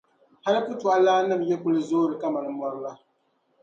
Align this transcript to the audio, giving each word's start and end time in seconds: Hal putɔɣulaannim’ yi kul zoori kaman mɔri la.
Hal 0.45 0.57
putɔɣulaannim’ 0.65 1.41
yi 1.49 1.55
kul 1.61 1.77
zoori 1.89 2.15
kaman 2.21 2.47
mɔri 2.57 2.79
la. 2.83 2.91